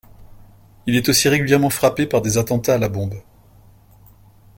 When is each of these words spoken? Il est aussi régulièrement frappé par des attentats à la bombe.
Il 0.87 0.95
est 0.95 1.09
aussi 1.09 1.29
régulièrement 1.29 1.69
frappé 1.69 2.07
par 2.07 2.23
des 2.23 2.39
attentats 2.39 2.73
à 2.73 2.77
la 2.79 2.89
bombe. 2.89 3.21